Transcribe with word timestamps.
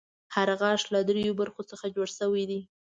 هر 0.35 0.49
غاښ 0.59 0.81
له 0.93 0.99
دریو 1.09 1.37
برخو 1.41 1.61
څخه 1.71 1.85
جوړ 1.95 2.07
شوی 2.17 2.43
دی. 2.49 2.59